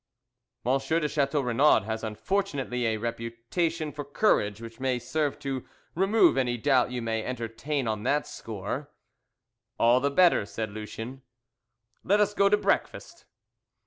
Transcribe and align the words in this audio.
"M. 0.65 0.79
de 0.79 1.07
Chateau 1.07 1.41
Renaud 1.41 1.81
has 1.81 2.03
unfortunately 2.03 2.87
a 2.87 2.97
reputation 2.97 3.91
for 3.91 4.03
courage 4.03 4.59
which 4.59 4.79
may 4.79 4.97
serve 4.97 5.37
to 5.37 5.67
remove 5.93 6.37
any 6.37 6.57
doubt 6.57 6.89
you 6.89 7.03
may 7.03 7.23
entertain 7.23 7.87
on 7.87 8.01
that 8.01 8.25
score." 8.25 8.89
"All 9.77 9.99
the 9.99 10.09
better," 10.09 10.43
said 10.47 10.71
Lucien. 10.71 11.21
"Let 12.03 12.19
us 12.19 12.33
go 12.33 12.49
to 12.49 12.57
breakfast." 12.57 13.25